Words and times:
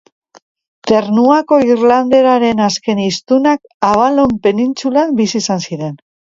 Ternuako 0.91 1.59
irlanderaren 1.73 2.63
azken 2.69 3.03
hiztunak 3.03 3.71
Avalon 3.91 4.35
penintsulan 4.49 5.15
bizi 5.21 5.45
izan 5.45 5.63
ziren. 5.69 5.95